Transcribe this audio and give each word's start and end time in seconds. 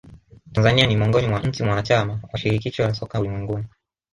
tanzania 0.53 0.85
ni 0.87 0.95
miongoni 0.95 1.27
mwa 1.27 1.39
nchi 1.39 1.63
mwanachama 1.63 2.19
wa 2.33 2.39
shirikisho 2.39 2.83
la 2.83 2.93
soka 2.93 3.19
ulimwenguni 3.19 3.65